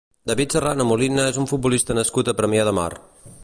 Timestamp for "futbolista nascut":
1.53-2.33